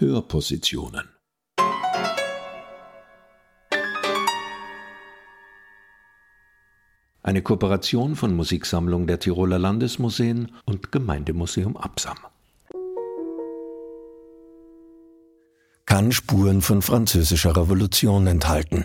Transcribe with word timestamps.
Hörpositionen. 0.00 1.08
Eine 7.20 7.42
Kooperation 7.42 8.14
von 8.14 8.36
Musiksammlung 8.36 9.08
der 9.08 9.18
Tiroler 9.18 9.58
Landesmuseen 9.58 10.52
und 10.66 10.92
Gemeindemuseum 10.92 11.76
Absam. 11.76 12.16
Kann 15.84 16.12
Spuren 16.12 16.62
von 16.62 16.80
französischer 16.80 17.56
Revolution 17.56 18.28
enthalten. 18.28 18.84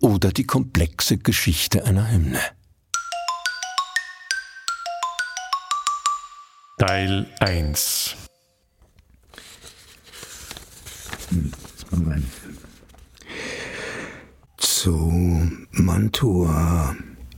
Oder 0.00 0.32
die 0.32 0.46
komplexe 0.46 1.18
Geschichte 1.18 1.84
einer 1.84 2.10
Hymne. 2.10 2.57
Teil 6.78 7.26
1 7.40 8.14
Zu 14.58 15.50
Mantua 15.72 16.94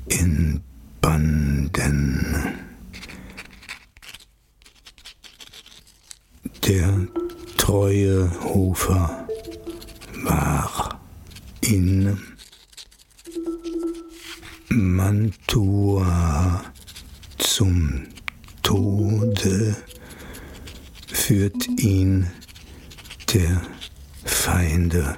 in 0.08 0.60
Banden. 1.00 2.54
Der 6.66 7.06
treue 7.56 8.30
Hofer 8.44 9.26
war 10.22 11.00
in 11.62 12.20
Mantua 14.68 16.62
zum 17.38 18.09
Tode 18.70 19.74
führt 21.08 21.66
ihn 21.80 22.30
der 23.34 23.62
Feinde 24.24 25.16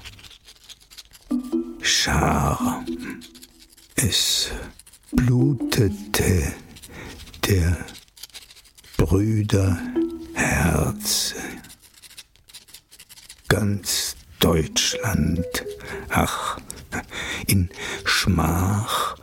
Schar. 1.82 2.82
Es 3.94 4.48
blutete 5.10 6.54
der 7.46 7.76
Brüder 8.96 9.78
Herz. 10.32 11.34
Ganz 13.48 14.16
Deutschland, 14.40 15.44
ach, 16.08 16.58
in 17.46 17.68
Schmach 18.06 19.16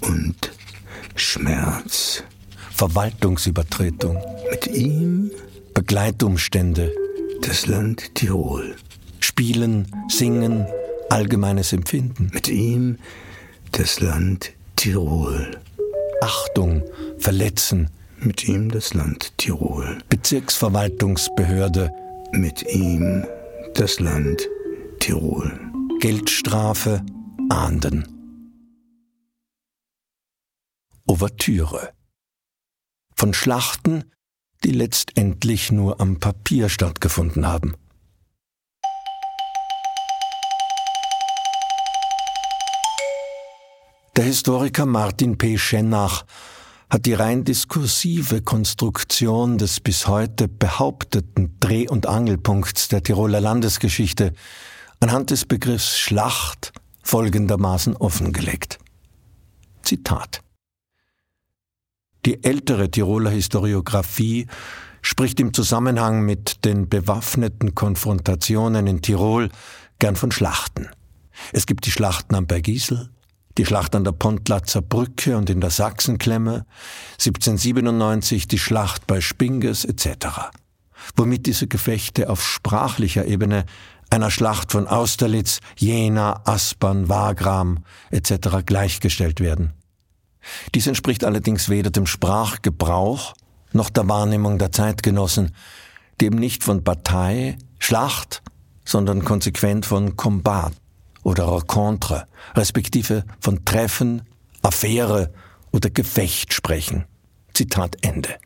und 0.00 0.50
Schmerz 1.14 2.24
Verwaltungsübertretung. 2.80 4.16
Mit 4.50 4.66
ihm 4.68 5.30
Begleitumstände. 5.74 6.90
Das 7.42 7.66
Land 7.66 8.14
Tirol. 8.14 8.74
Spielen, 9.18 9.86
Singen, 10.08 10.64
allgemeines 11.10 11.74
Empfinden. 11.74 12.30
Mit 12.32 12.48
ihm 12.48 12.96
das 13.72 14.00
Land 14.00 14.52
Tirol. 14.76 15.60
Achtung, 16.22 16.82
Verletzen. 17.18 17.90
Mit 18.18 18.48
ihm 18.48 18.70
das 18.70 18.94
Land 18.94 19.36
Tirol. 19.36 19.98
Bezirksverwaltungsbehörde. 20.08 21.92
Mit 22.32 22.62
ihm 22.62 23.26
das 23.74 24.00
Land 24.00 24.48
Tirol. 25.00 25.52
Geldstrafe, 26.00 27.04
Ahnden. 27.50 28.08
Ouvertüre 31.06 31.90
von 33.20 33.34
Schlachten, 33.34 34.04
die 34.64 34.70
letztendlich 34.70 35.70
nur 35.70 36.00
am 36.00 36.20
Papier 36.20 36.70
stattgefunden 36.70 37.46
haben. 37.46 37.74
Der 44.16 44.24
Historiker 44.24 44.86
Martin 44.86 45.36
P. 45.36 45.58
Schennach 45.58 46.24
hat 46.88 47.04
die 47.04 47.12
rein 47.12 47.44
diskursive 47.44 48.40
Konstruktion 48.40 49.58
des 49.58 49.80
bis 49.80 50.06
heute 50.06 50.48
behaupteten 50.48 51.58
Dreh- 51.60 51.90
und 51.90 52.06
Angelpunkts 52.06 52.88
der 52.88 53.02
Tiroler 53.02 53.42
Landesgeschichte 53.42 54.32
anhand 54.98 55.28
des 55.28 55.44
Begriffs 55.44 55.98
Schlacht 55.98 56.72
folgendermaßen 57.02 57.98
offengelegt. 57.98 58.78
Zitat 59.82 60.40
die 62.26 62.44
ältere 62.44 62.90
Tiroler 62.90 63.30
Historiographie 63.30 64.46
spricht 65.02 65.40
im 65.40 65.54
Zusammenhang 65.54 66.22
mit 66.22 66.64
den 66.64 66.88
bewaffneten 66.88 67.74
Konfrontationen 67.74 68.86
in 68.86 69.02
Tirol 69.02 69.48
gern 69.98 70.16
von 70.16 70.30
Schlachten. 70.30 70.88
Es 71.52 71.66
gibt 71.66 71.86
die 71.86 71.90
Schlachten 71.90 72.34
am 72.34 72.46
Bergisel, 72.46 73.10
die 73.56 73.64
Schlacht 73.64 73.94
an 73.94 74.04
der 74.04 74.12
Pontlatzer 74.12 74.82
Brücke 74.82 75.36
und 75.36 75.48
in 75.48 75.60
der 75.60 75.70
Sachsenklemme, 75.70 76.66
1797 77.12 78.48
die 78.48 78.58
Schlacht 78.58 79.06
bei 79.06 79.20
Spinges 79.20 79.84
etc., 79.84 80.50
womit 81.16 81.46
diese 81.46 81.66
Gefechte 81.66 82.28
auf 82.28 82.46
sprachlicher 82.46 83.24
Ebene 83.24 83.64
einer 84.10 84.30
Schlacht 84.30 84.72
von 84.72 84.86
Austerlitz, 84.86 85.60
Jena, 85.76 86.42
Aspern, 86.44 87.08
Wagram 87.08 87.84
etc. 88.10 88.64
gleichgestellt 88.66 89.40
werden. 89.40 89.72
Dies 90.74 90.86
entspricht 90.86 91.24
allerdings 91.24 91.68
weder 91.68 91.90
dem 91.90 92.06
Sprachgebrauch 92.06 93.34
noch 93.72 93.90
der 93.90 94.08
Wahrnehmung 94.08 94.58
der 94.58 94.72
Zeitgenossen, 94.72 95.54
eben 96.20 96.38
nicht 96.38 96.64
von 96.64 96.84
Partei, 96.84 97.56
Schlacht, 97.78 98.42
sondern 98.84 99.24
konsequent 99.24 99.86
von 99.86 100.16
Combat 100.16 100.72
oder 101.22 101.50
Rencontre, 101.52 102.26
respektive 102.54 103.24
von 103.40 103.64
Treffen, 103.64 104.22
Affäre 104.62 105.32
oder 105.72 105.90
Gefecht 105.90 106.52
sprechen. 106.52 107.06
Zitat 107.54 107.96
Ende. 108.02 108.36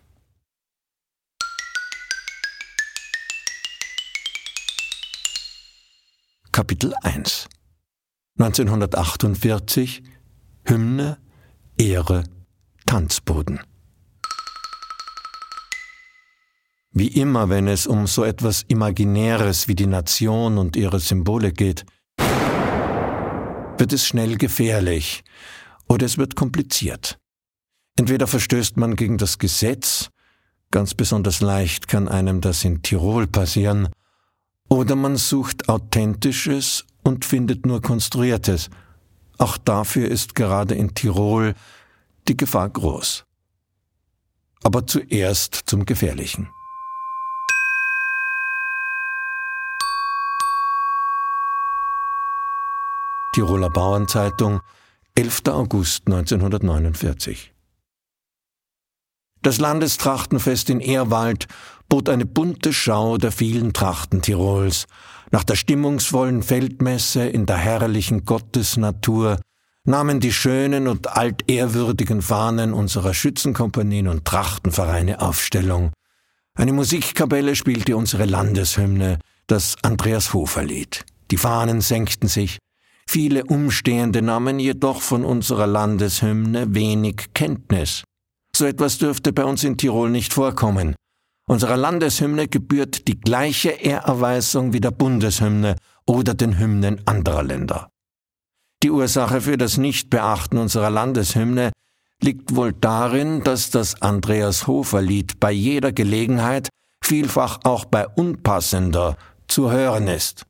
Kapitel 6.53 6.95
1 7.03 7.49
1948 8.39 10.03
Hymne 10.65 11.19
Ehre, 11.77 12.23
Tanzboden. 12.87 13.61
Wie 16.93 17.09
immer, 17.09 17.49
wenn 17.49 17.67
es 17.67 17.89
um 17.89 18.07
so 18.07 18.23
etwas 18.23 18.63
Imaginäres 18.69 19.67
wie 19.67 19.75
die 19.75 19.89
Nation 19.89 20.57
und 20.57 20.77
ihre 20.77 21.01
Symbole 21.01 21.53
geht, 21.53 21.85
wird 23.77 23.93
es 23.93 24.07
schnell 24.07 24.39
gefährlich 24.39 25.25
oder 25.89 26.07
es 26.07 26.17
wird 26.17 26.37
kompliziert. 26.37 27.19
Entweder 27.99 28.29
verstößt 28.29 28.77
man 28.77 28.95
gegen 28.95 29.19
das 29.19 29.39
Gesetz, 29.39 30.11
ganz 30.71 30.95
besonders 30.95 31.41
leicht 31.41 31.89
kann 31.89 32.07
einem 32.07 32.41
das 32.41 32.63
in 32.63 32.83
Tirol 32.83 33.27
passieren, 33.27 33.89
oder 34.69 34.95
man 34.95 35.17
sucht 35.17 35.69
Authentisches 35.69 36.85
und 37.03 37.25
findet 37.25 37.67
nur 37.67 37.83
Konstruiertes– 37.83 38.71
auch 39.39 39.57
dafür 39.57 40.09
ist 40.09 40.35
gerade 40.35 40.75
in 40.75 40.95
Tirol 40.95 41.55
die 42.29 42.37
Gefahr 42.37 42.69
groß. 42.69 43.25
Aber 44.63 44.87
zuerst 44.87 45.55
zum 45.67 45.85
Gefährlichen. 45.85 46.49
Tiroler 53.35 53.69
Bauernzeitung, 53.69 54.61
11. 55.17 55.43
August 55.49 56.07
1949. 56.07 57.53
Das 59.43 59.59
Landestrachtenfest 59.59 60.71
in 60.71 60.81
Ehrwald 60.81 61.49
bot 61.95 62.09
eine 62.09 62.27
bunte 62.27 62.73
Schau 62.73 63.19
der 63.19 63.31
vielen 63.31 63.73
Trachten 63.73 64.21
Tirols, 64.21 64.87
nach 65.31 65.45
der 65.45 65.55
stimmungsvollen 65.55 66.43
Feldmesse 66.43 67.25
in 67.25 67.47
der 67.47 67.57
herrlichen 67.57 68.25
Gottesnatur 68.25 69.39
nahmen 69.85 70.19
die 70.19 70.33
schönen 70.33 70.89
und 70.89 71.17
altehrwürdigen 71.17 72.21
Fahnen 72.21 72.73
unserer 72.73 73.15
Schützenkompanien 73.15 74.09
und 74.09 74.25
Trachtenvereine 74.25 75.21
Aufstellung. 75.21 75.93
Eine 76.59 76.73
Musikkapelle 76.73 77.55
spielte 77.55 77.97
unsere 77.97 78.25
Landeshymne, 78.25 79.21
das 79.47 79.77
Andreas 79.83 80.35
Hofer 80.35 80.65
Lied. 80.65 81.05
Die 81.31 81.37
Fahnen 81.37 81.81
senkten 81.81 82.27
sich. 82.27 82.59
Viele 83.07 83.45
Umstehende 83.45 84.21
nahmen 84.21 84.59
jedoch 84.59 85.01
von 85.01 85.25
unserer 85.25 85.69
Landeshymne 85.69 86.75
wenig 86.75 87.27
Kenntnis. 87.35 88.03
So 88.57 88.65
etwas 88.65 88.99
dürfte 88.99 89.33
bei 89.33 89.45
uns 89.45 89.63
in 89.63 89.77
Tirol 89.77 90.11
nicht 90.11 90.35
vorkommen. 90.35 90.97
Unserer 91.47 91.77
Landeshymne 91.77 92.49
gebührt 92.49 93.07
die 93.07 93.21
gleiche 93.21 93.71
Ehrerweisung 93.71 94.73
wie 94.73 94.81
der 94.81 94.91
Bundeshymne 94.91 95.77
oder 96.07 96.35
den 96.35 96.59
Hymnen 96.59 97.07
anderer 97.07 97.43
Länder. 97.43 97.91
Die 98.83 98.91
Ursache 98.91 99.43
für 99.43 99.59
das 99.59 99.77
Nichtbeachten 99.77 100.59
unserer 100.59 100.91
Landeshymne 100.91 101.73
liegt 102.23 102.55
wohl 102.57 102.73
darin, 102.73 103.43
dass 103.43 103.71
das 103.71 104.01
Andreas 104.01 104.67
Hofer 104.67 105.03
Lied 105.03 105.39
bei 105.41 105.53
jeder 105.53 105.93
Gelegenheit, 105.93 106.69
vielfach 107.03 107.61
auch 107.65 107.85
bei 107.85 108.09
unpassender, 108.09 109.17
zu 109.47 109.71
hören 109.71 110.09
ist. 110.09 110.47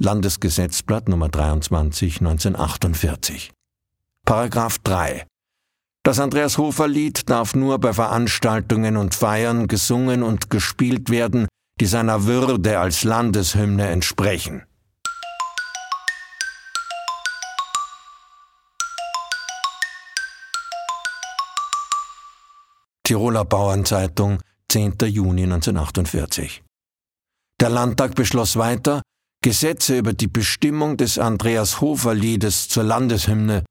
Landesgesetzblatt 0.00 1.08
Nummer 1.08 1.28
23 1.28 2.20
1948. 2.20 3.50
Paragraph 4.24 4.78
3. 4.84 5.26
Das 6.04 6.20
Andreas 6.20 6.56
Hofer 6.56 6.86
Lied 6.86 7.28
darf 7.28 7.56
nur 7.56 7.80
bei 7.80 7.92
Veranstaltungen 7.92 8.96
und 8.96 9.16
Feiern 9.16 9.66
gesungen 9.66 10.22
und 10.22 10.50
gespielt 10.50 11.10
werden, 11.10 11.48
die 11.80 11.86
seiner 11.86 12.26
Würde 12.26 12.78
als 12.78 13.02
Landeshymne 13.02 13.88
entsprechen. 13.88 14.62
Tiroler 23.02 23.44
Bauernzeitung, 23.44 24.38
10. 24.70 24.94
Juni 25.06 25.42
1948. 25.42 26.62
Der 27.60 27.70
Landtag 27.70 28.14
beschloss 28.14 28.54
weiter, 28.56 29.02
Gesetze 29.40 29.98
über 29.98 30.14
die 30.14 30.26
Bestimmung 30.26 30.96
des 30.96 31.16
Andreas 31.16 31.80
Hofer 31.80 32.12
Liedes 32.12 32.68
zur 32.68 32.82
Landeshymne. 32.82 33.64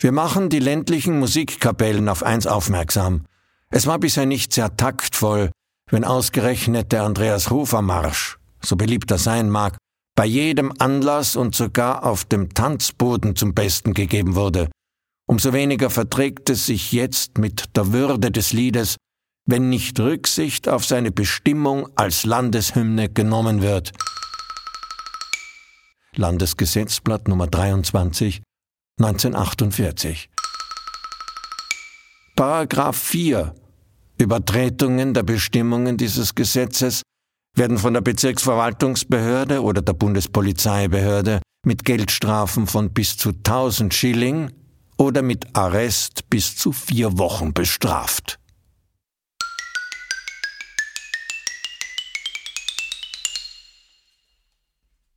Wir 0.00 0.12
machen 0.12 0.48
die 0.48 0.60
ländlichen 0.60 1.18
Musikkapellen 1.18 2.08
auf 2.08 2.22
eins 2.22 2.46
aufmerksam. 2.46 3.26
Es 3.70 3.86
war 3.86 3.98
bisher 3.98 4.24
nicht 4.24 4.54
sehr 4.54 4.76
taktvoll, 4.76 5.50
wenn 5.90 6.04
ausgerechnet 6.04 6.90
der 6.92 7.02
Andreas 7.02 7.50
Hofer 7.50 7.82
Marsch, 7.82 8.38
so 8.62 8.76
beliebt 8.76 9.10
er 9.10 9.18
sein 9.18 9.50
mag, 9.50 9.76
bei 10.16 10.24
jedem 10.24 10.72
Anlass 10.78 11.36
und 11.36 11.54
sogar 11.54 12.04
auf 12.04 12.24
dem 12.24 12.54
Tanzboden 12.54 13.36
zum 13.36 13.52
Besten 13.52 13.92
gegeben 13.92 14.36
wurde. 14.36 14.70
Umso 15.28 15.52
weniger 15.52 15.90
verträgt 15.90 16.48
es 16.48 16.64
sich 16.64 16.92
jetzt 16.92 17.36
mit 17.36 17.76
der 17.76 17.92
Würde 17.92 18.30
des 18.30 18.54
Liedes, 18.54 18.96
wenn 19.44 19.68
nicht 19.68 20.00
Rücksicht 20.00 20.66
auf 20.66 20.86
seine 20.86 21.10
Bestimmung 21.10 21.88
als 21.94 22.24
Landeshymne 22.24 23.10
genommen 23.10 23.60
wird. 23.60 23.92
Landesgesetzblatt 26.18 27.28
Nummer 27.28 27.46
23, 27.46 28.42
1948. 29.00 30.28
Paragraph 32.34 32.96
4 32.96 33.54
Übertretungen 34.20 35.14
der 35.14 35.22
Bestimmungen 35.22 35.96
dieses 35.96 36.34
Gesetzes 36.34 37.02
werden 37.56 37.78
von 37.78 37.94
der 37.94 38.00
Bezirksverwaltungsbehörde 38.00 39.62
oder 39.62 39.80
der 39.80 39.92
Bundespolizeibehörde 39.92 41.40
mit 41.64 41.84
Geldstrafen 41.84 42.66
von 42.66 42.92
bis 42.92 43.16
zu 43.16 43.28
1000 43.28 43.94
Schilling 43.94 44.50
oder 44.96 45.22
mit 45.22 45.56
Arrest 45.56 46.28
bis 46.30 46.56
zu 46.56 46.72
vier 46.72 47.16
Wochen 47.18 47.52
bestraft. 47.52 48.40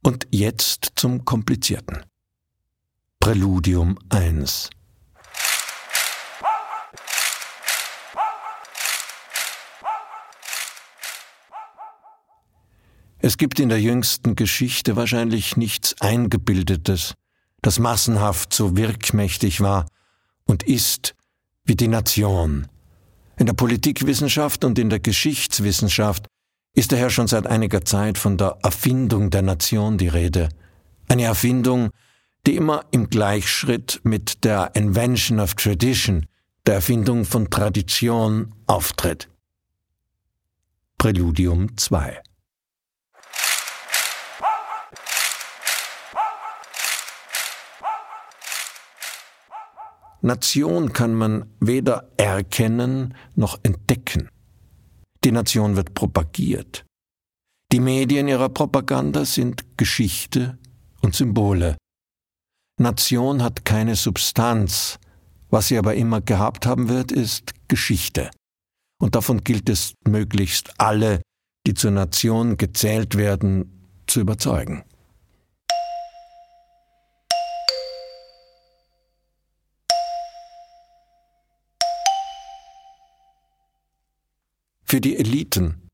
Und 0.04 0.28
jetzt 0.32 0.94
zum 0.96 1.26
Komplizierten. 1.26 2.04
Präludium 3.20 4.00
1 4.10 4.72
Es 13.20 13.38
gibt 13.38 13.60
in 13.60 13.70
der 13.70 13.80
jüngsten 13.80 14.36
Geschichte 14.36 14.96
wahrscheinlich 14.96 15.56
nichts 15.56 15.96
Eingebildetes, 16.02 17.14
das 17.62 17.78
massenhaft 17.78 18.52
so 18.52 18.76
wirkmächtig 18.76 19.62
war 19.62 19.86
und 20.46 20.64
ist 20.64 21.14
wie 21.64 21.76
die 21.76 21.88
Nation. 21.88 22.68
In 23.38 23.46
der 23.46 23.54
Politikwissenschaft 23.54 24.66
und 24.66 24.80
in 24.80 24.90
der 24.90 25.00
Geschichtswissenschaft 25.00 26.26
ist 26.74 26.92
daher 26.92 27.10
schon 27.10 27.28
seit 27.28 27.48
einiger 27.48 27.84
Zeit 27.84 28.18
von 28.18 28.38
der 28.38 28.58
Erfindung 28.64 29.30
der 29.30 29.42
Nation 29.42 29.98
die 29.98 30.08
Rede. 30.08 30.50
Eine 31.08 31.24
Erfindung, 31.24 31.90
die 32.48 32.56
immer 32.56 32.86
im 32.92 33.10
Gleichschritt 33.10 34.00
mit 34.04 34.44
der 34.44 34.72
Invention 34.74 35.40
of 35.40 35.56
Tradition, 35.56 36.26
der 36.66 36.76
Erfindung 36.76 37.26
von 37.26 37.50
Tradition, 37.50 38.56
auftritt. 38.68 39.30
Präludium 40.98 41.78
2 41.78 42.22
Nation 50.24 50.94
kann 50.94 51.16
man 51.16 51.50
weder 51.60 52.12
erkennen 52.18 53.16
noch 53.36 53.60
entdecken. 53.64 54.30
Die 55.24 55.32
Nation 55.32 55.76
wird 55.76 55.94
propagiert. 55.94 56.86
Die 57.72 57.80
Medien 57.80 58.28
ihrer 58.28 58.50
Propaganda 58.50 59.24
sind 59.24 59.78
Geschichte 59.78 60.58
und 61.02 61.16
Symbole. 61.16 61.78
Nation 62.80 63.44
hat 63.44 63.64
keine 63.64 63.96
Substanz. 63.96 65.00
Was 65.50 65.68
sie 65.68 65.78
aber 65.78 65.96
immer 65.96 66.22
gehabt 66.22 66.66
haben 66.66 66.90
wird, 66.90 67.12
ist 67.12 67.54
Geschichte. 67.68 68.32
Und 69.00 69.16
davon 69.16 69.44
gilt 69.44 69.70
es 69.70 69.94
möglichst 70.08 70.80
alle, 70.80 71.22
die 71.68 71.74
zur 71.74 71.92
Nation 71.92 72.58
gezählt 72.58 73.16
werden, 73.16 73.88
zu 74.08 74.22
überzeugen. 74.22 74.84
Für 84.92 85.00
die 85.00 85.16
Eliten, 85.16 85.88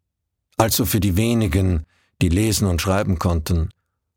also 0.57 0.83
für 0.83 0.99
die 0.99 1.17
wenigen, 1.17 1.85
die 2.19 2.29
lesen 2.29 2.67
und 2.67 2.81
schreiben 2.81 3.19
konnten, 3.19 3.69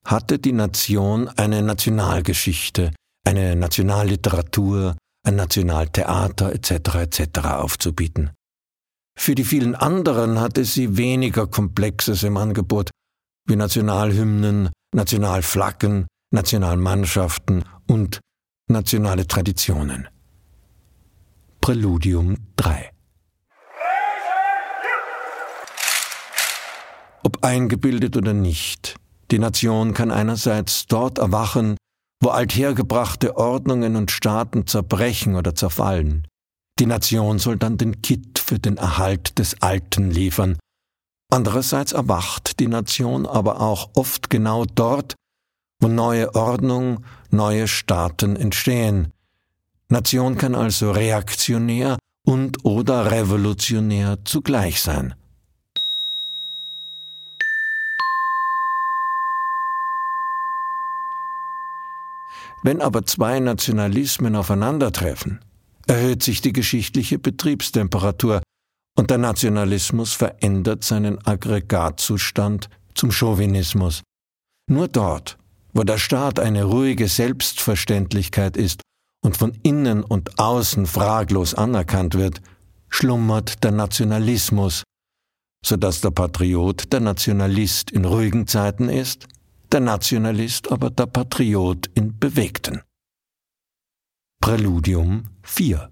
hatte 0.06 0.38
die 0.38 0.52
Nation 0.54 1.28
eine 1.28 1.60
Nationalgeschichte, 1.60 2.90
eine 3.26 3.56
Nationalliteratur, 3.56 4.96
ein 5.22 5.36
Nationaltheater 5.36 6.54
etc. 6.54 6.94
etc. 6.94 7.40
aufzubieten. 7.40 8.30
Für 9.18 9.34
die 9.34 9.44
vielen 9.44 9.74
anderen 9.74 10.40
hatte 10.40 10.64
sie 10.64 10.96
weniger 10.96 11.46
Komplexes 11.46 12.22
im 12.22 12.38
Angebot, 12.38 12.88
wie 13.46 13.56
Nationalhymnen, 13.56 14.70
Nationalflaggen, 14.94 16.06
Nationalmannschaften 16.32 17.64
und 17.86 18.20
nationale 18.66 19.26
Traditionen. 19.26 20.08
Präludium 21.60 22.38
3 22.56 22.92
ob 27.22 27.44
eingebildet 27.44 28.16
oder 28.16 28.32
nicht. 28.32 28.96
Die 29.30 29.38
Nation 29.38 29.94
kann 29.94 30.10
einerseits 30.10 30.86
dort 30.86 31.18
erwachen, 31.18 31.76
wo 32.22 32.28
althergebrachte 32.28 33.36
Ordnungen 33.36 33.96
und 33.96 34.10
Staaten 34.10 34.66
zerbrechen 34.66 35.36
oder 35.36 35.54
zerfallen. 35.54 36.26
Die 36.78 36.86
Nation 36.86 37.38
soll 37.38 37.56
dann 37.56 37.78
den 37.78 38.02
Kitt 38.02 38.38
für 38.38 38.58
den 38.58 38.76
Erhalt 38.76 39.38
des 39.38 39.60
Alten 39.62 40.10
liefern. 40.10 40.58
Andererseits 41.30 41.92
erwacht 41.92 42.58
die 42.58 42.66
Nation 42.66 43.26
aber 43.26 43.60
auch 43.60 43.90
oft 43.94 44.30
genau 44.30 44.64
dort, 44.64 45.14
wo 45.80 45.88
neue 45.88 46.34
Ordnung, 46.34 47.04
neue 47.30 47.68
Staaten 47.68 48.36
entstehen. 48.36 49.12
Nation 49.88 50.36
kann 50.36 50.54
also 50.54 50.90
reaktionär 50.90 51.98
und 52.26 52.64
oder 52.64 53.10
revolutionär 53.10 54.18
zugleich 54.24 54.80
sein. 54.80 55.14
Wenn 62.62 62.80
aber 62.80 63.06
zwei 63.06 63.40
Nationalismen 63.40 64.36
aufeinandertreffen, 64.36 65.40
erhöht 65.86 66.22
sich 66.22 66.40
die 66.40 66.52
geschichtliche 66.52 67.18
Betriebstemperatur 67.18 68.42
und 68.98 69.10
der 69.10 69.18
Nationalismus 69.18 70.12
verändert 70.12 70.84
seinen 70.84 71.24
Aggregatzustand 71.26 72.68
zum 72.94 73.10
Chauvinismus. 73.10 74.02
Nur 74.68 74.88
dort, 74.88 75.38
wo 75.72 75.84
der 75.84 75.98
Staat 75.98 76.38
eine 76.38 76.64
ruhige 76.64 77.08
Selbstverständlichkeit 77.08 78.56
ist 78.56 78.82
und 79.24 79.36
von 79.36 79.52
innen 79.62 80.04
und 80.04 80.38
außen 80.38 80.86
fraglos 80.86 81.54
anerkannt 81.54 82.14
wird, 82.14 82.42
schlummert 82.90 83.64
der 83.64 83.70
Nationalismus, 83.70 84.82
so 85.64 85.76
dass 85.76 86.02
der 86.02 86.10
Patriot 86.10 86.92
der 86.92 87.00
Nationalist 87.00 87.90
in 87.90 88.04
ruhigen 88.04 88.46
Zeiten 88.46 88.88
ist 88.88 89.28
der 89.72 89.80
Nationalist 89.80 90.70
aber 90.70 90.90
der 90.90 91.06
Patriot 91.06 91.88
in 91.94 92.18
bewegten. 92.18 92.82
Präludium 94.40 95.24
4 95.42 95.90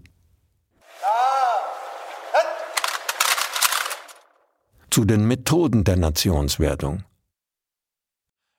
zu 4.90 5.04
den 5.04 5.26
Methoden 5.26 5.84
der 5.84 5.96
Nationswerdung. 5.96 7.04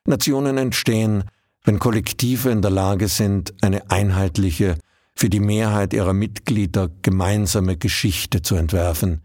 Nationen 0.06 0.58
entstehen, 0.58 1.24
wenn 1.64 1.78
Kollektive 1.78 2.50
in 2.50 2.62
der 2.62 2.70
Lage 2.70 3.08
sind, 3.08 3.52
eine 3.62 3.90
einheitliche, 3.90 4.78
für 5.14 5.28
die 5.28 5.40
Mehrheit 5.40 5.92
ihrer 5.92 6.14
Mitglieder 6.14 6.88
gemeinsame 7.02 7.76
Geschichte 7.76 8.40
zu 8.40 8.54
entwerfen. 8.54 9.22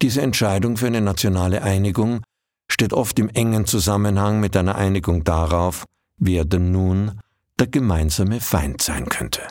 Diese 0.00 0.22
Entscheidung 0.22 0.76
für 0.76 0.86
eine 0.86 1.00
nationale 1.00 1.62
Einigung 1.62 2.22
steht 2.72 2.94
oft 2.94 3.18
im 3.18 3.28
engen 3.28 3.66
Zusammenhang 3.66 4.40
mit 4.40 4.56
einer 4.56 4.76
Einigung 4.76 5.24
darauf, 5.24 5.84
wer 6.16 6.46
denn 6.46 6.72
nun 6.72 7.20
der 7.58 7.66
gemeinsame 7.66 8.40
Feind 8.40 8.80
sein 8.80 9.10
könnte. 9.10 9.42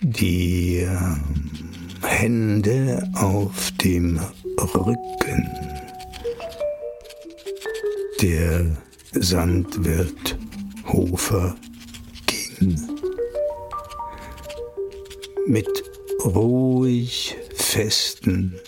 Die 0.00 0.78
äh, 0.78 1.16
Hände 2.02 3.08
auf 3.14 3.70
dem 3.82 4.18
Rücken. 4.58 5.50
Der 8.20 8.76
Sandwirt 9.12 10.36
Hofer 10.88 11.54
ging 12.26 12.80
mit 15.46 15.68
ruhig 16.24 17.36
festen 17.54 18.58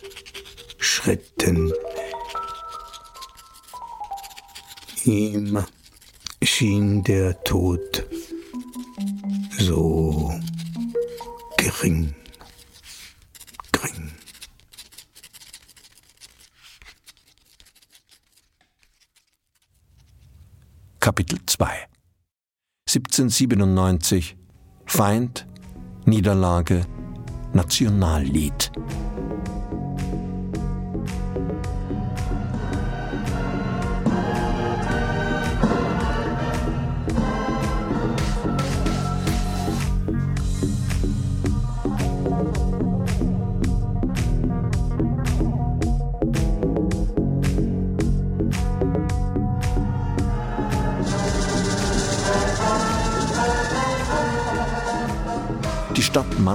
Schritten. 0.79 1.73
Ihm 5.07 5.65
schien 6.43 7.05
der 7.05 7.41
Tod 7.45 8.05
so 9.57 10.35
gering. 11.57 12.13
Kapitel 20.99 21.39
2 21.47 21.87
1797 22.89 24.37
Feind, 24.87 25.47
Niederlage, 26.05 26.85
Nationallied. 27.53 28.73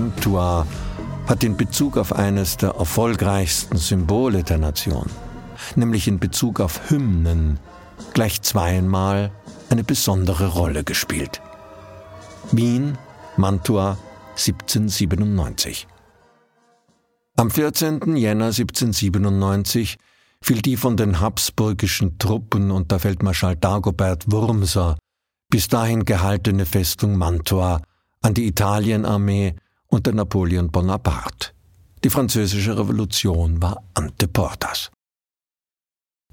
Mantua 0.02 0.66
hat 1.28 1.44
in 1.44 1.58
Bezug 1.58 1.96
auf 1.96 2.12
eines 2.12 2.58
der 2.58 2.72
erfolgreichsten 2.72 3.78
Symbole 3.78 4.44
der 4.44 4.58
Nation, 4.58 5.06
nämlich 5.76 6.08
in 6.08 6.20
Bezug 6.20 6.60
auf 6.60 6.90
Hymnen, 6.90 7.60
gleich 8.16 8.42
zweimal 8.42 9.32
eine 9.70 9.84
besondere 9.84 10.48
Rolle 10.48 10.84
gespielt. 10.84 11.40
Wien, 12.52 12.98
Mantua, 13.38 14.00
1797. 14.32 15.88
Am 17.38 17.52
14. 17.52 18.16
Jänner 18.16 18.46
1797 18.46 19.98
fiel 20.42 20.64
die 20.64 20.78
von 20.78 20.98
den 20.98 21.20
habsburgischen 21.20 22.18
Truppen 22.18 22.72
unter 22.72 22.98
Feldmarschall 22.98 23.56
Dagobert 23.56 24.32
Wurmser 24.32 24.98
bis 25.52 25.68
dahin 25.68 26.06
gehaltene 26.06 26.66
Festung 26.66 27.20
Mantua 27.20 27.84
an 28.22 28.34
die 28.34 28.48
Italienarmee 28.48 29.54
unter 29.92 30.12
Napoleon 30.14 30.72
Bonaparte. 30.72 31.52
Die 32.04 32.10
französische 32.10 32.78
Revolution 32.78 33.62
war 33.62 33.84
ante 33.94 34.28
portas. 34.28 34.90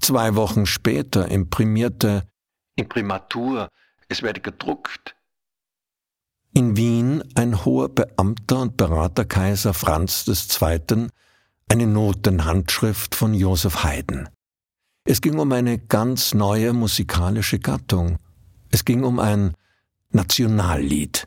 Zwei 0.01 0.33
Wochen 0.35 0.65
später 0.65 1.27
imprimierte 1.27 2.27
Imprimatur, 2.75 3.69
es 4.07 4.23
werde 4.23 4.39
gedruckt, 4.39 5.15
in 6.53 6.75
Wien 6.75 7.23
ein 7.35 7.63
hoher 7.63 7.89
Beamter 7.89 8.61
und 8.61 8.75
Berater 8.75 9.25
Kaiser 9.25 9.73
Franz 9.73 10.25
II. 10.27 11.07
eine 11.67 11.87
Notenhandschrift 11.87 13.13
von 13.13 13.35
Joseph 13.35 13.83
Haydn. 13.83 14.29
Es 15.05 15.21
ging 15.21 15.37
um 15.37 15.51
eine 15.51 15.77
ganz 15.77 16.33
neue 16.33 16.73
musikalische 16.73 17.59
Gattung. 17.59 18.17
Es 18.71 18.83
ging 18.83 19.03
um 19.03 19.19
ein 19.19 19.53
Nationallied. 20.11 21.25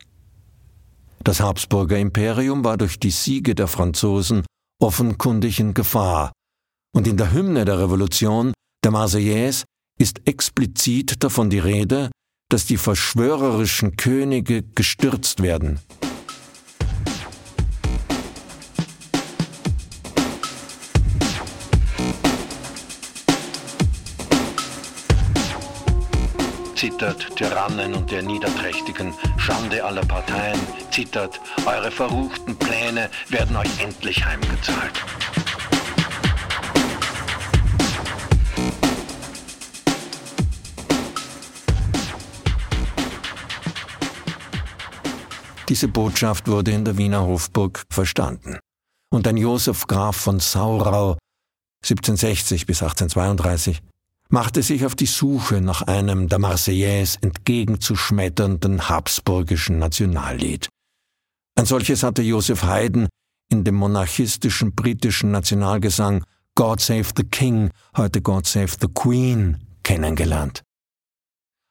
Das 1.25 1.41
Habsburger 1.41 1.99
Imperium 1.99 2.65
war 2.65 2.77
durch 2.77 2.99
die 2.99 3.11
Siege 3.11 3.55
der 3.55 3.69
Franzosen 3.69 4.45
offenkundig 4.81 5.61
in 5.61 5.73
Gefahr, 5.75 6.33
und 6.95 7.07
in 7.07 7.17
der 7.17 7.33
Hymne 7.33 7.65
der 7.65 7.79
Revolution, 7.79 8.53
der 8.85 8.91
Marseillaise, 8.91 9.65
ist 10.01 10.27
explizit 10.27 11.23
davon 11.23 11.49
die 11.49 11.61
Rede, 11.61 12.11
dass 12.51 12.67
die 12.67 12.77
verschwörerischen 12.77 13.97
Könige 13.97 14.63
gestürzt 14.63 15.43
werden. 15.43 15.79
Zittert 26.83 27.37
Tyrannen 27.37 27.95
und 27.95 28.11
der 28.11 28.23
Niederträchtigen, 28.23 29.15
Schande 29.37 29.85
aller 29.85 30.05
Parteien, 30.05 30.59
zittert, 30.91 31.41
eure 31.65 31.93
verruchten 31.93 32.57
Pläne 32.57 33.09
werden 33.29 33.55
euch 33.55 33.79
endlich 33.79 34.25
heimgezahlt. 34.25 35.05
Diese 45.69 45.87
Botschaft 45.87 46.49
wurde 46.49 46.73
in 46.73 46.85
der 46.85 46.99
Wiener 46.99 47.25
Hofburg 47.25 47.85
verstanden. 47.91 48.59
Und 49.09 49.29
ein 49.29 49.37
Josef 49.37 49.87
Graf 49.87 50.17
von 50.17 50.41
Saurau, 50.41 51.17
1760 51.85 52.67
bis 52.67 52.83
1832, 52.83 53.81
machte 54.33 54.63
sich 54.63 54.87
auf 54.87 54.97
die 54.97 55.07
Suche 55.07 55.61
nach 55.61 55.83
einem 55.83 56.29
der 56.29 56.39
Marseillaise 56.39 57.19
entgegenzuschmetternden 57.21 58.89
habsburgischen 58.89 59.79
Nationallied. 59.79 60.69
Ein 61.55 61.67
solches 61.67 62.03
hatte 62.03 62.23
Joseph 62.23 62.63
Haydn 62.65 63.09
in 63.51 63.63
dem 63.63 63.75
monarchistischen 63.75 64.75
britischen 64.75 65.31
Nationalgesang 65.33 66.25
God 66.55 66.81
Save 66.81 67.09
the 67.15 67.25
King, 67.25 67.71
heute 67.95 68.23
God 68.23 68.47
Save 68.47 68.73
the 68.81 68.89
Queen, 68.89 69.59
kennengelernt. 69.83 70.63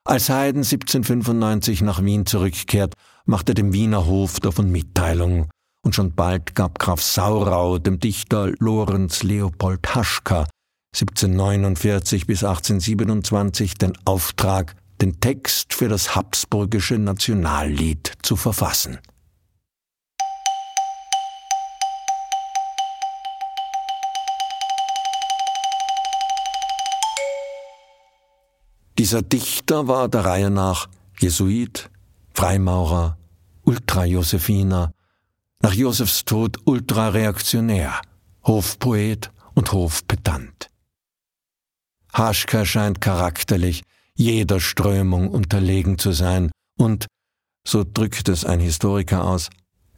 Als 0.07 0.29
Haydn 0.29 0.59
1795 0.59 1.81
nach 1.81 2.03
Wien 2.03 2.27
zurückkehrt, 2.27 2.93
machte 3.25 3.55
dem 3.55 3.73
Wiener 3.73 4.05
Hof 4.05 4.39
davon 4.39 4.71
Mitteilung, 4.71 5.49
und 5.83 5.95
schon 5.95 6.13
bald 6.13 6.53
gab 6.53 6.77
Graf 6.77 7.01
Saurau 7.01 7.79
dem 7.79 7.99
Dichter 7.99 8.51
Lorenz 8.59 9.23
Leopold 9.23 9.95
Haschka 9.95 10.45
1749 10.93 12.27
bis 12.27 12.43
1827 12.43 13.75
den 13.75 13.93
Auftrag, 14.03 14.75
den 14.99 15.19
Text 15.21 15.73
für 15.73 15.87
das 15.87 16.15
habsburgische 16.15 16.97
Nationallied 16.97 18.11
zu 18.21 18.35
verfassen. 18.35 18.99
Dieser 28.97 29.21
Dichter 29.21 29.87
war 29.87 30.09
der 30.09 30.25
Reihe 30.25 30.49
nach 30.49 30.87
Jesuit, 31.19 31.89
Freimaurer, 32.33 33.17
Ultrajosephiner, 33.63 34.93
nach 35.61 35.73
Josefs 35.73 36.25
Tod 36.25 36.57
ultrareaktionär, 36.65 38.01
Hofpoet 38.43 39.31
und 39.55 39.71
Hofpedant. 39.71 40.70
Haschka 42.13 42.65
scheint 42.65 43.01
charakterlich 43.01 43.83
jeder 44.15 44.59
Strömung 44.59 45.29
unterlegen 45.29 45.97
zu 45.97 46.11
sein 46.11 46.51
und, 46.77 47.07
so 47.67 47.83
drückt 47.83 48.29
es 48.29 48.45
ein 48.45 48.59
Historiker 48.59 49.23
aus, 49.23 49.49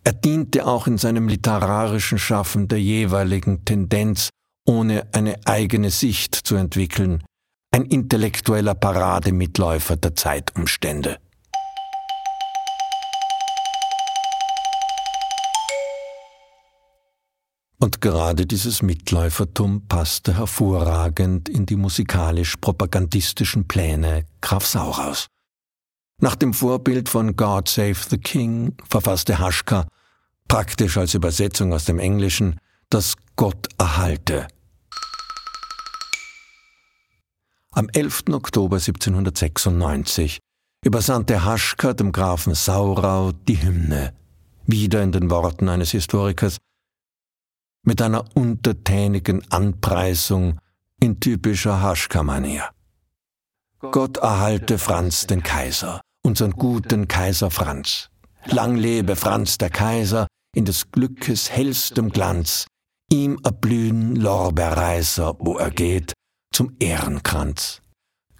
er 0.03 0.13
diente 0.13 0.65
auch 0.65 0.88
in 0.88 0.98
seinem 0.98 1.27
literarischen 1.27 2.20
Schaffen 2.20 2.67
der 2.67 2.79
jeweiligen 2.82 3.63
Tendenz, 3.63 4.29
ohne 4.67 5.08
eine 5.13 5.39
eigene 5.46 5.91
Sicht 5.91 6.36
zu 6.36 6.55
entwickeln, 6.55 7.24
ein 7.72 7.86
intellektueller 7.86 8.75
Parademitläufer 8.75 9.96
der 9.96 10.15
Zeitumstände. 10.15 11.20
Und 17.84 18.00
gerade 18.00 18.46
dieses 18.46 18.82
Mitläufertum 18.82 19.90
passte 19.90 20.38
hervorragend 20.38 21.50
in 21.50 21.66
die 21.66 21.75
musikalisch-propagandistischen 21.75 23.68
Pläne 23.68 24.24
Graf 24.40 24.66
Sauraus. 24.66 25.28
Nach 26.22 26.38
dem 26.38 26.54
Vorbild 26.54 27.10
von 27.10 27.36
God 27.36 27.68
Save 27.68 27.98
the 28.10 28.18
King 28.18 28.78
verfasste 28.90 29.38
Haschka, 29.38 29.86
praktisch 30.48 30.96
als 30.96 31.13
Übersetzung 31.13 31.74
aus 31.74 31.84
dem 31.84 32.00
Englischen, 32.00 32.58
das 32.90 33.16
Gott 33.36 33.68
erhalte. 33.78 34.48
Am 37.72 37.90
11. 37.90 38.30
Oktober 38.32 38.78
1796 38.78 40.40
übersandte 40.86 41.44
Haschka 41.44 41.92
dem 41.92 42.13
Grafen 42.13 42.56
Saurau 42.56 43.34
die 43.34 43.62
Hymne, 43.62 44.13
wieder 44.68 45.04
in 45.04 45.12
den 45.12 45.30
Worten 45.30 45.68
eines 45.68 45.92
Historikers, 45.92 46.60
mit 47.84 48.02
einer 48.02 48.25
untertänigen 48.36 49.50
Anpreisung 49.52 50.60
in 51.00 51.20
typischer 51.20 51.82
Haschka-Manier. 51.82 52.70
Gott 53.80 54.18
erhalte 54.18 54.78
Franz 54.78 55.28
den 55.28 55.44
Kaiser, 55.44 56.02
unseren 56.25 56.52
guten 56.52 57.08
Kaiser 57.08 57.52
Franz. 57.52 58.10
Lang 58.46 58.75
lebe 58.75 59.16
Franz 59.16 59.58
der 59.58 59.70
Kaiser 59.70 60.28
in 60.56 60.66
des 60.66 60.92
Glückes 60.92 61.52
hellstem 61.52 62.10
Glanz, 62.10 62.66
ihm 63.12 63.40
erblühen 63.44 64.16
Lorbeerreiser, 64.16 65.36
wo 65.40 65.58
er 65.58 65.72
geht, 65.72 66.13
zum 66.54 66.75
Ehrenkranz. 66.80 67.82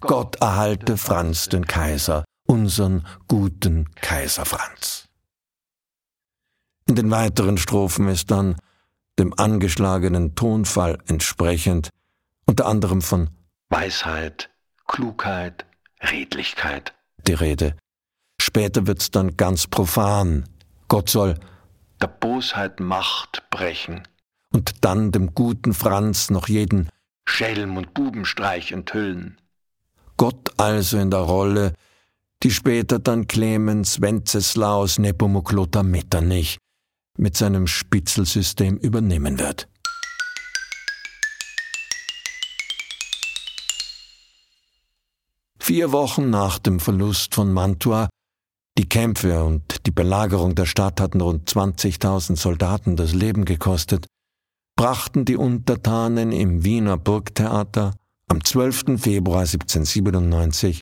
Gott 0.00 0.36
erhalte 0.40 0.96
Franz 0.96 1.48
den 1.48 1.66
Kaiser, 1.66 2.24
unseren 2.46 3.06
guten 3.28 3.90
Kaiser 3.94 4.44
Franz. 4.44 5.06
In 6.86 6.94
den 6.94 7.10
weiteren 7.10 7.58
Strophen 7.58 8.08
ist 8.08 8.30
dann, 8.30 8.56
dem 9.18 9.32
angeschlagenen 9.38 10.34
Tonfall 10.34 10.98
entsprechend, 11.06 11.90
unter 12.46 12.66
anderem 12.66 13.02
von 13.02 13.30
Weisheit, 13.68 14.50
Klugheit, 14.86 15.64
Redlichkeit 16.00 16.94
die 17.26 17.34
Rede. 17.34 17.76
Später 18.40 18.86
wird's 18.86 19.10
dann 19.10 19.36
ganz 19.36 19.66
profan. 19.66 20.44
Gott 20.88 21.08
soll 21.08 21.38
der 22.00 22.08
Bosheit 22.08 22.80
Macht 22.80 23.48
brechen 23.50 24.06
und 24.52 24.84
dann 24.84 25.12
dem 25.12 25.34
guten 25.34 25.72
Franz 25.72 26.30
noch 26.30 26.48
jeden 26.48 26.88
Schelm 27.26 27.76
und 27.76 27.94
Bubenstreich 27.94 28.72
enthüllen. 28.72 29.38
Gott 30.16 30.52
also 30.58 30.98
in 30.98 31.10
der 31.10 31.20
Rolle, 31.20 31.72
die 32.42 32.50
später 32.50 32.98
dann 32.98 33.26
Clemens 33.26 34.00
Wenceslaus 34.00 34.98
Nepomuk 34.98 35.52
Metternich 35.82 36.58
mit 37.18 37.36
seinem 37.36 37.66
Spitzelsystem 37.66 38.76
übernehmen 38.76 39.38
wird. 39.38 39.68
Vier 45.58 45.92
Wochen 45.92 46.28
nach 46.28 46.58
dem 46.58 46.78
Verlust 46.78 47.34
von 47.34 47.52
Mantua, 47.52 48.10
die 48.76 48.88
Kämpfe 48.88 49.44
und 49.44 49.86
die 49.86 49.92
Belagerung 49.92 50.54
der 50.54 50.66
Stadt 50.66 51.00
hatten 51.00 51.20
rund 51.20 51.48
20.000 51.48 52.36
Soldaten 52.36 52.96
das 52.96 53.14
Leben 53.14 53.44
gekostet, 53.44 54.06
brachten 54.76 55.24
die 55.24 55.36
Untertanen 55.36 56.32
im 56.32 56.64
Wiener 56.64 56.98
Burgtheater 56.98 57.94
am 58.28 58.44
12. 58.44 59.00
Februar 59.00 59.40
1797 59.40 60.80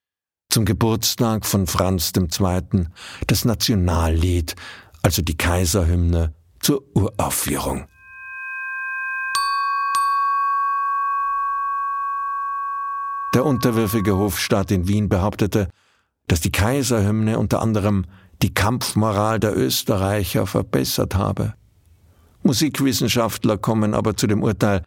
zum 0.50 0.64
Geburtstag 0.64 1.46
von 1.46 1.66
Franz 1.66 2.12
II. 2.16 2.86
das 3.26 3.44
Nationallied, 3.44 4.54
also 5.02 5.22
die 5.22 5.36
Kaiserhymne, 5.36 6.34
zur 6.60 6.82
Uraufführung. 6.94 7.86
Der 13.34 13.44
unterwürfige 13.44 14.16
Hofstaat 14.16 14.70
in 14.70 14.86
Wien 14.86 15.08
behauptete, 15.08 15.68
dass 16.28 16.40
die 16.40 16.52
Kaiserhymne 16.52 17.38
unter 17.38 17.60
anderem 17.60 18.04
die 18.42 18.54
Kampfmoral 18.54 19.40
der 19.40 19.56
Österreicher 19.56 20.46
verbessert 20.46 21.14
habe. 21.14 21.54
Musikwissenschaftler 22.42 23.56
kommen 23.56 23.94
aber 23.94 24.16
zu 24.16 24.26
dem 24.26 24.42
Urteil, 24.42 24.84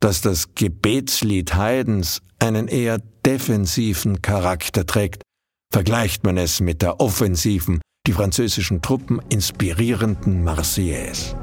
dass 0.00 0.20
das 0.20 0.54
Gebetslied 0.54 1.54
Haydns 1.54 2.20
einen 2.38 2.68
eher 2.68 3.00
defensiven 3.24 4.22
Charakter 4.22 4.86
trägt, 4.86 5.22
vergleicht 5.70 6.24
man 6.24 6.36
es 6.36 6.60
mit 6.60 6.82
der 6.82 7.00
offensiven, 7.00 7.80
die 8.08 8.12
französischen 8.12 8.82
Truppen 8.82 9.20
inspirierenden 9.28 10.42
Marseillaise. 10.42 11.36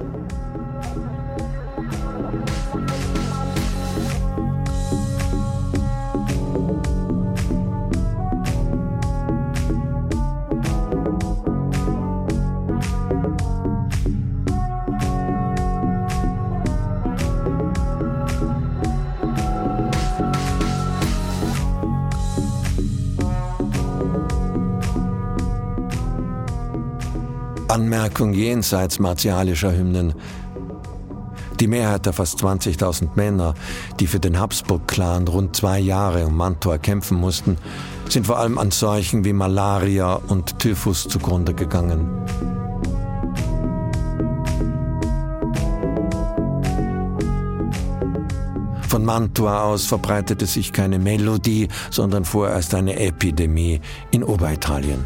Anmerkung 27.69 28.33
jenseits 28.33 28.97
martialischer 28.97 29.71
Hymnen. 29.71 30.15
Die 31.59 31.67
Mehrheit 31.67 32.07
der 32.07 32.13
fast 32.13 32.43
20.000 32.43 33.09
Männer, 33.13 33.53
die 33.99 34.07
für 34.07 34.19
den 34.19 34.39
Habsburg-Clan 34.39 35.27
rund 35.27 35.55
zwei 35.55 35.79
Jahre 35.79 36.25
um 36.25 36.35
Mantua 36.35 36.79
kämpfen 36.79 37.19
mussten, 37.19 37.57
sind 38.09 38.25
vor 38.25 38.39
allem 38.39 38.57
an 38.57 38.71
Seuchen 38.71 39.23
wie 39.23 39.33
Malaria 39.33 40.15
und 40.15 40.57
Typhus 40.57 41.07
zugrunde 41.07 41.53
gegangen. 41.53 42.07
Von 48.87 49.05
Mantua 49.05 49.61
aus 49.61 49.85
verbreitete 49.85 50.47
sich 50.47 50.73
keine 50.73 50.97
Melodie, 50.97 51.67
sondern 51.91 52.25
vorerst 52.25 52.73
eine 52.73 52.99
Epidemie 52.99 53.79
in 54.09 54.23
Oberitalien. 54.23 55.05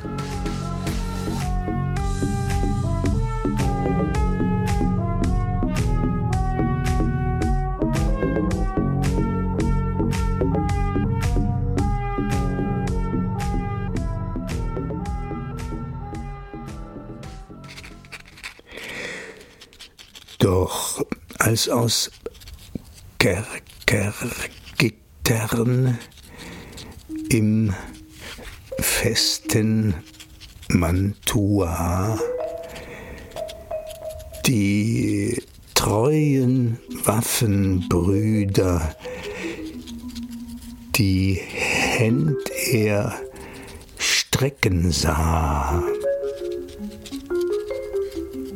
Als 21.54 21.70
aus 21.70 22.10
Kerkergittern 23.20 26.00
im 27.30 27.72
festen 28.80 29.94
Mantua. 30.70 32.20
Die 34.48 35.40
treuen 35.76 36.80
Waffenbrüder, 37.04 38.96
die 40.96 41.36
Händ 41.36 42.50
er 42.72 43.14
strecken 44.00 44.92
sah 44.92 45.84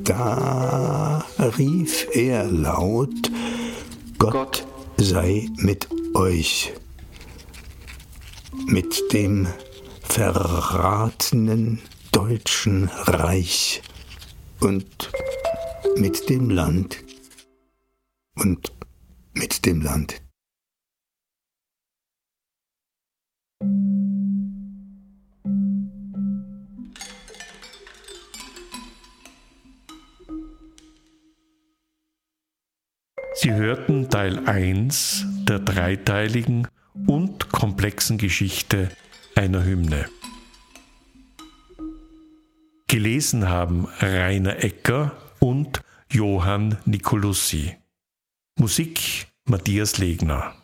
da 0.08 1.26
rief 1.58 2.08
er 2.14 2.46
laut, 2.46 3.30
Gott 4.18 4.66
sei 4.96 5.50
mit 5.58 5.88
euch, 6.14 6.74
mit 8.68 9.12
dem 9.12 9.48
verratenen 10.04 11.82
deutschen 12.14 12.86
Reich 12.88 13.82
und 14.62 15.12
mit 15.98 16.30
dem 16.30 16.50
Land 16.50 17.04
und 18.36 18.72
mit 19.34 19.66
dem 19.66 19.82
Land. 19.82 20.22
Sie 33.48 33.54
hörten 33.54 34.10
Teil 34.10 34.46
1 34.46 35.26
der 35.48 35.60
dreiteiligen 35.60 36.68
und 37.08 37.50
komplexen 37.50 38.18
Geschichte 38.18 38.90
einer 39.36 39.64
Hymne. 39.64 40.10
Gelesen 42.90 43.48
haben 43.48 43.88
Rainer 44.02 44.62
Ecker 44.62 45.14
und 45.40 45.82
Johann 46.12 46.78
Nicolussi. 46.84 47.78
Musik 48.60 49.28
Matthias 49.46 49.98
Legner. 49.98 50.57